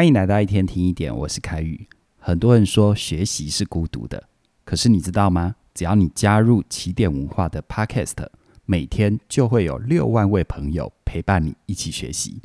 [0.00, 1.86] 欢迎来到一天听一点，我是凯宇。
[2.18, 4.30] 很多人说学习是孤独的，
[4.64, 5.56] 可是你知道吗？
[5.74, 8.26] 只要你加入起点文化的 Podcast，
[8.64, 12.40] 每天就会有六万位朋友陪伴你一起学习。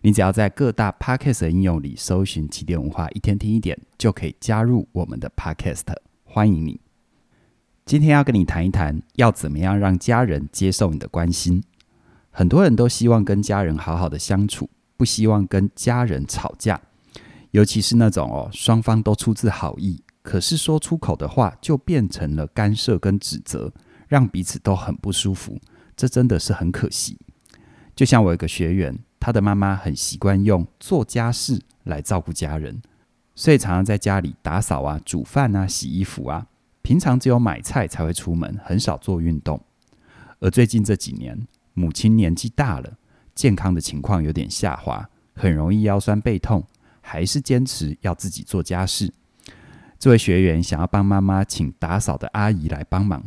[0.00, 5.94] 你只要在各大 Podcast 的应用里搜寻起点文化一天听一点，就可以加入我们的 Podcast。
[6.24, 6.80] 欢迎你！
[7.84, 11.62] 今天要跟你谈一谈，要怎么样让家人接受你的关心。
[12.30, 14.70] 很多人都希望跟家人好好的相处。
[14.96, 16.80] 不希望跟家人吵架，
[17.54, 23.72] 尤其是那种哦，双方都出自好意，可是说出口的话就变成了干涉跟指责，
[24.08, 25.56] 让彼此都很不舒服。
[25.94, 27.16] 这真的是很可惜。
[27.94, 32.82] 就像我一个学员，他的妈妈很习惯用做家事来照顾家人，
[33.36, 36.48] 所以常常在家里打扫啊、煮饭啊、洗衣服啊，
[36.82, 39.60] 平常只有买菜才会出门，很少做运动。
[40.40, 42.94] 而最近这几年，母亲年纪大了。
[43.32, 46.64] 健康的情况有点下滑，很容易腰酸背痛，
[47.04, 49.12] 还是坚持要自己做家事。
[49.98, 53.22] 这位学员想要帮妈妈请打扫的阿姨来帮忙，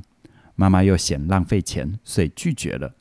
[0.56, 2.94] 妈妈又嫌浪费钱，所以拒绝了。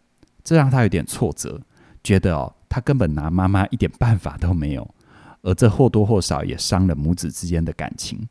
[0.44, 1.60] 这让他有点挫折，
[2.04, 4.94] 觉得哦，他根本拿妈妈一点办法都没有，
[5.41, 8.28] 而这或多或少也伤了母子之间的感情。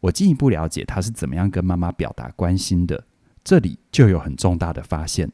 [0.00, 3.04] 我进一步了解他是怎么样跟妈妈表达关心的，
[3.42, 5.30] 这里就有很重大的发现。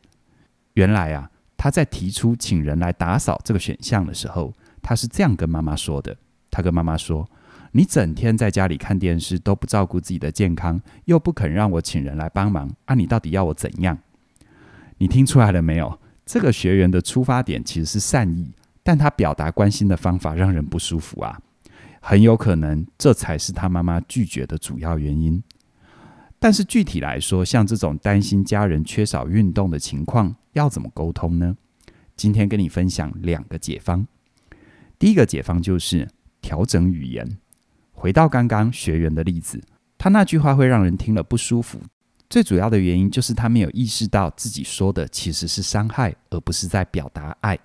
[0.75, 1.29] 原来啊。
[1.55, 6.17] 他在提出请人来打扫这个选项的时候，他是这样跟妈妈说的
[6.51, 7.29] ：“他跟妈妈说，
[7.71, 13.97] 你整天在家里看电视，都不照顾自己的健康，又不肯让我请人来帮忙，啊，你到底要我怎样？
[14.99, 15.99] 你听出来了没有？
[16.27, 18.51] 这个学员的出发点其实是善意，
[18.83, 21.41] 但他表达关心的方法让人不舒服啊，
[22.01, 25.43] 很有可能这才是他妈妈拒绝的主要原因。”
[26.39, 31.57] 但是具体来说，像这种担心家人缺少运动的情况，要怎么沟通呢？
[32.17, 34.05] 今天跟你分享两个解方。
[35.03, 36.09] 第一个解方就是
[36.41, 37.29] 调整语言。
[37.91, 39.61] 回到刚刚学员的例子，
[39.99, 41.81] 他那句话会让人听了不舒服，
[42.31, 47.59] 最主要的原因就是他没有意识到自己说的其实是伤害，而不是在表达爱。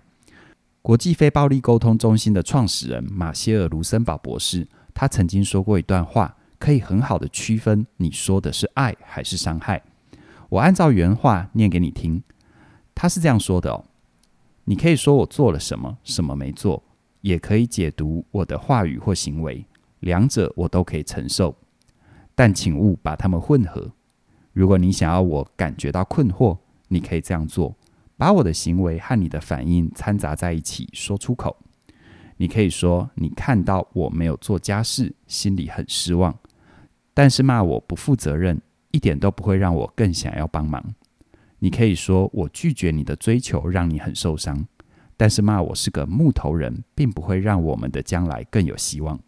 [0.82, 6.36] 国际非暴力沟通中心的创始人马歇尔·卢森堡博士，他曾经说过一段话。
[6.58, 9.84] 可以很好的区分你说的是爱还是伤害。
[10.50, 12.24] 我按照原话念给你听，
[12.96, 13.86] 他是这样说的哦：
[14.64, 16.82] 你可以说我做了什么，什么没做，
[17.28, 19.66] 也可以解读我的话语或行为，
[20.00, 21.54] 两者我都可以承受，
[22.34, 23.92] 但请勿把它们混合。
[24.54, 27.76] 如果你想要我感觉到困惑，你可以这样做：
[28.16, 31.58] 把我的行为和你的反应掺杂在一起说出口。
[32.38, 36.34] 你可以说你看到我没有做家事，心里很失望。
[37.14, 38.62] 但是骂我不负责任，
[38.92, 40.82] 一点都不会让我更想要帮忙。
[41.60, 44.66] 你可以说我拒绝你的追求，让你很受伤。
[45.18, 49.20] 但是骂我是个木头人，并不会让我们的将来更有希望。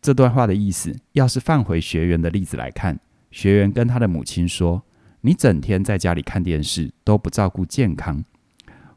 [0.00, 2.98] 这段话的意思，要是放回学员的例子来看，
[3.30, 4.82] 学员跟他的母亲说
[5.20, 8.24] ：“你整天在家里看电视，都不照顾健康。”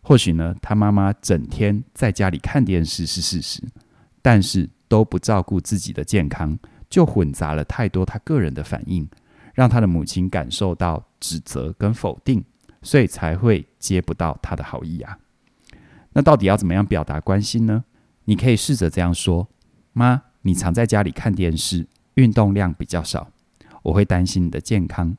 [0.02, 3.62] 或许呢，他妈妈整天在家里看电视是事实，
[4.22, 6.58] 但是都不照顾自己的健康。
[6.88, 9.06] 就混杂了太多他个人的反应，
[9.54, 12.46] 让他的母亲感受到指责跟否定，
[12.84, 15.18] 所以才会接不到他的好意啊。
[16.16, 17.84] 那到底要怎么样表达关心呢？
[18.24, 19.50] 你可以试着这样说：
[19.92, 23.28] 妈，你常在家里看电视，运动量比较少，
[23.84, 25.18] 我会担心你的健康。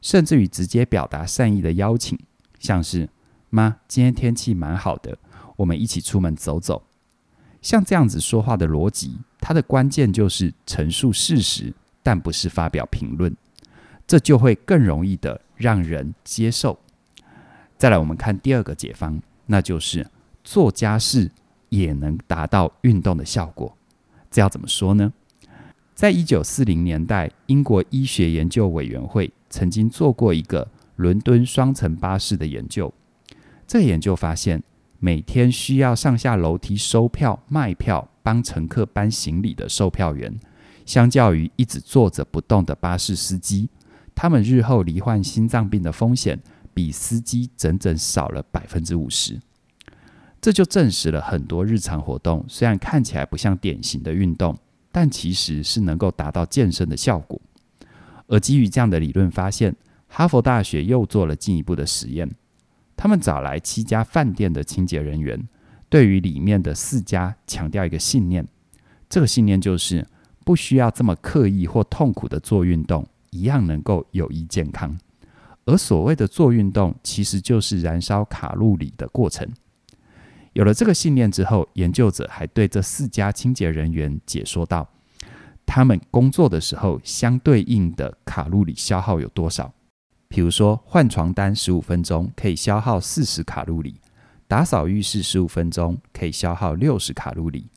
[0.00, 2.16] 甚至于直接表达善意的邀请，
[2.60, 3.08] 像是
[3.50, 5.18] 妈，今天天气蛮好的，
[5.56, 6.84] 我们一起出门走走。
[7.60, 9.18] 像这样子说话的逻辑。
[9.40, 11.72] 它的关键就是陈述事实，
[12.02, 13.34] 但不是发表评论，
[14.06, 16.78] 这就会更容易的让人接受。
[17.76, 20.06] 再来，我们看第二个解方，那就是
[20.48, 21.30] 做家事
[21.68, 23.76] 也能达到运动的效果。
[24.30, 25.12] 这要怎么说呢？
[25.94, 30.66] 在一九四零年代，英国医学研究委员会曾经做过一个
[30.96, 32.90] 伦敦双层巴士的研究。
[33.66, 34.62] 这研究发现，
[34.98, 38.08] 每天需要上下楼梯收票、卖票。
[38.22, 40.38] 帮乘客搬行李的售票员，
[40.84, 43.70] 相较于一直坐着不动的巴士司机，
[44.14, 46.38] 他们日后罹患心脏病的风险
[46.74, 49.40] 比司机整整少了百分之五十。
[50.40, 54.56] 这就证实了很多日常活动虽然看起来不像典型的运动，
[54.92, 57.40] 但其实是能够达到健身的效果。
[58.28, 59.74] 而基于这样的理论发现，
[60.06, 62.30] 哈佛大学又做了进一步的实验，
[62.96, 65.48] 他们找来七家饭店的清洁人员。
[65.90, 68.46] 对于里面的四家强调一个信念，
[69.08, 70.06] 这个信念就是
[70.44, 74.96] 不需要这么刻意或痛苦的做运动，一样能够有益健康。
[75.64, 79.48] 而所谓的做运动，其实就是燃烧卡路里的过程。
[80.58, 84.88] 有了这个信念之后，研究者还对这四家清洁人员解说道：
[85.64, 89.72] 他们工作的时候相对应的卡路里消耗有多少？
[90.26, 94.00] 比如说，换床单十五分钟可以消耗四十卡路里，
[94.48, 97.68] 打扫浴室十五分钟可以消耗六十卡路里。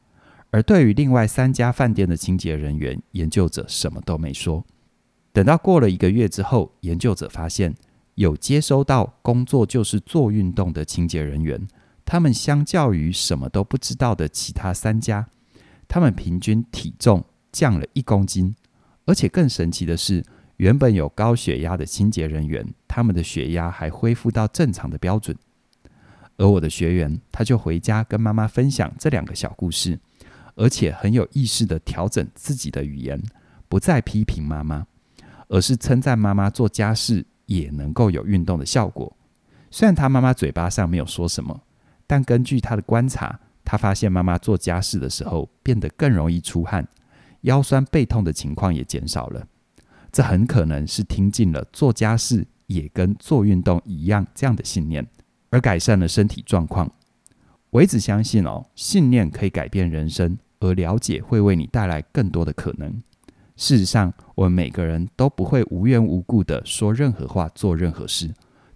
[0.49, 4.65] 而对于另外三家饭店的清洁人员，研究者什么都没说。
[5.31, 7.75] 等到过了一个月之后，研究者发现，
[8.15, 11.67] 有接收到工作就是做运动的清洁人员，
[12.11, 15.25] 他们相较于什么都不知道的其他三家，
[15.87, 17.23] 他们平均体重
[17.53, 18.53] 降了一公斤，
[19.05, 20.21] 而且更神奇的是，
[20.57, 25.33] 原本有高血压的清洁人员，他们的血压还恢复到正常的标准。
[26.35, 29.97] 而我的学员，他就回家跟妈妈分享这两个小故事。
[30.55, 33.23] 而且很有意识地调整自己的语言，
[33.69, 34.85] 不再批评妈妈，
[35.47, 39.15] 而是称赞妈妈做家事也能够有运动的效果。
[39.69, 41.63] 虽然他妈妈嘴巴上没有说什么，
[42.11, 46.85] 但根据他的观察，他发现妈妈做家事的时候变得更容易出汗，
[47.43, 49.47] 腰酸背痛的情况也减少了。
[50.11, 55.07] 这很可能是听进了做家事也跟做运动一样这样的信念，
[55.51, 56.91] 而改善了身体状况。
[57.69, 63.01] 我一直相信哦，信念可以改变人生，而了解会为你带来更多的可能。
[63.55, 68.29] 事实上，我们每个人都不会无缘无故的说任何话、做任何事，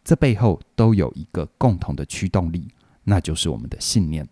[0.05, 2.69] 这背后都有一个共同的驱动力，
[3.05, 4.27] 那就是我们的信念。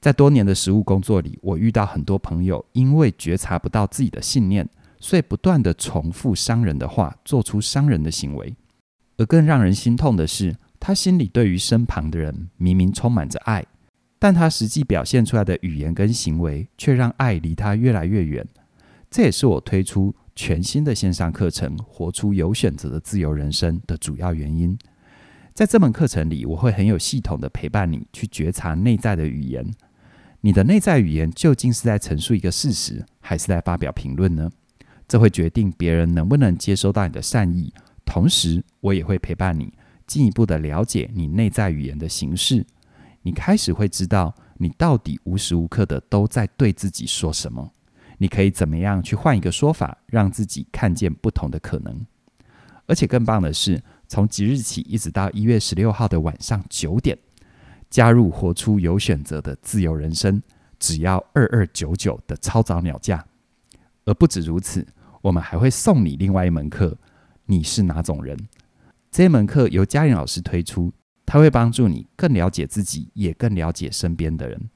[0.00, 4.68] 在多年的实务工作里，我遇到很多朋友，因为觉察不到自己的信念，
[5.00, 8.54] 所以不断的重复伤人的话，做出伤人的行为。
[9.16, 13.66] 而更让人心痛的是，他心里对于身旁的人明明充满着爱，
[14.20, 18.46] 但他实际表现出来的语言跟行为却让爱离他越来越远。
[19.10, 24.78] 这也是我推出全新的线上课程《活出有选择的自由人生》的主要原因。
[25.58, 29.68] 在这门课程里，我会很有系统的陪伴你去觉察内在的语言。
[30.42, 34.48] 你的内在语言究竟是在陈述一个事实，还是在发表评论呢？
[35.08, 37.74] 这会决定别人能不能接收到你的善意。
[38.04, 39.72] 同时，我也会陪伴你。
[40.06, 42.64] 进一步的了解你内在语言的形式，
[43.22, 47.72] 你开始会知道你到底无时无刻的都在对自己说什么。
[48.18, 52.06] 你可以怎么样去换一个说法，让自己看见不同的可能。
[52.86, 57.16] 而且更棒的是，从即日起一直到一月十六号的晚上九点，
[57.90, 60.42] 加入活出有选择的自由人生，
[60.78, 63.24] 只要二二九九的超早鸟价。
[64.06, 64.86] 而不止如此，
[65.20, 66.96] 我们还会送你另外一门课。
[67.44, 68.36] 你是哪种人？
[69.10, 70.92] 这一门课由嘉玲老师推出，
[71.26, 74.70] 他会帮助你更了解自己，也更了解身边的人，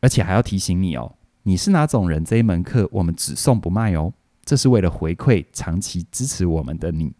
[0.00, 2.24] 而且还要提醒你哦，你是哪种人？
[2.24, 4.12] 这一门课我们只送不卖哦，
[4.44, 7.14] 这是为了回馈长期支持我们的你。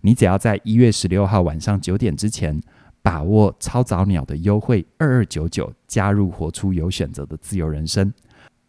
[0.00, 2.60] 你只要在一月十六号晚上九点之前，
[3.02, 8.12] 把握超早鸟的优惠二二九九，加入活出有选择的自由人生，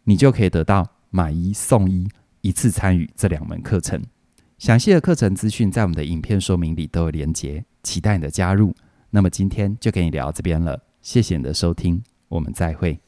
[0.04, 2.08] 你就可以得到买一送一，
[2.40, 4.02] 一次参与这两门课程。
[4.58, 8.74] 详细的课程资讯在我们的影片说明里都有连结，期待你的加入。
[9.10, 13.00] 那么今天就跟你聊到这边了，谢谢你的收听，我们再会。